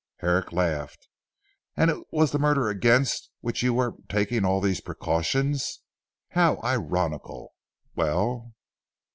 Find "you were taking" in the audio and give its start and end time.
3.61-4.43